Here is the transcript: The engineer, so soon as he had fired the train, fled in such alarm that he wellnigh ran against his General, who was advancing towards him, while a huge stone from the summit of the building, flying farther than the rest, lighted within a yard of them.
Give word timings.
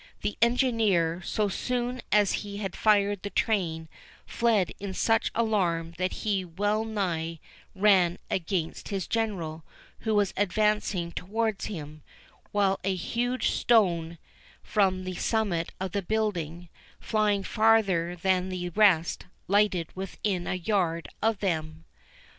The 0.23 0.35
engineer, 0.41 1.21
so 1.23 1.47
soon 1.47 2.01
as 2.11 2.31
he 2.41 2.57
had 2.57 2.75
fired 2.75 3.21
the 3.21 3.29
train, 3.29 3.87
fled 4.25 4.71
in 4.79 4.95
such 4.95 5.29
alarm 5.35 5.93
that 5.99 6.25
he 6.25 6.43
wellnigh 6.43 7.37
ran 7.75 8.17
against 8.27 8.87
his 8.89 9.05
General, 9.05 9.63
who 9.99 10.15
was 10.15 10.33
advancing 10.35 11.11
towards 11.11 11.65
him, 11.65 12.01
while 12.51 12.79
a 12.83 12.95
huge 12.95 13.51
stone 13.51 14.17
from 14.63 15.03
the 15.03 15.13
summit 15.17 15.71
of 15.79 15.91
the 15.91 16.01
building, 16.01 16.69
flying 16.99 17.43
farther 17.43 18.15
than 18.15 18.49
the 18.49 18.69
rest, 18.69 19.27
lighted 19.47 19.95
within 19.95 20.47
a 20.47 20.55
yard 20.55 21.09
of 21.21 21.41
them. 21.41 21.85